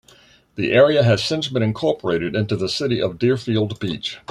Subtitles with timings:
[0.55, 4.17] The area has since been incorporated into the city of Deerfield Beach.